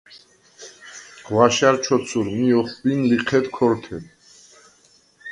[1.25, 3.97] ღვაშა̈რ ჩოცურ, მი ა̈ხვბინ ლიჴედ ქორთე.